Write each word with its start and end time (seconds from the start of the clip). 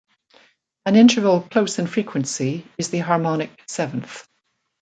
An 0.87 0.95
interval 0.95 1.41
close 1.41 1.77
in 1.77 1.85
frequency 1.85 2.65
is 2.75 2.89
the 2.89 2.97
harmonic 2.97 3.51
seventh. 3.67 4.27